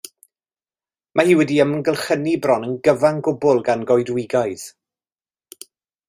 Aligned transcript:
Mae 1.19 1.33
wedi 1.41 1.57
ei 1.57 1.61
amgylchynu 1.65 2.33
bron 2.45 2.65
yn 2.67 2.73
gyfan 2.87 3.19
gwbl 3.27 3.61
gan 3.67 3.83
goedwigoedd. 3.91 4.65